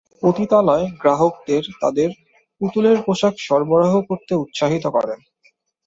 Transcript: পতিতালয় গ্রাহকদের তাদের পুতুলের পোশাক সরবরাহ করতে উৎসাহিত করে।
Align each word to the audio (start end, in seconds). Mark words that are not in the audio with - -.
পতিতালয় 0.23 0.85
গ্রাহকদের 1.01 1.63
তাদের 1.81 2.09
পুতুলের 2.61 2.97
পোশাক 3.05 3.33
সরবরাহ 3.39 3.93
করতে 4.09 4.33
উৎসাহিত 4.35 4.85
করে। 4.95 5.15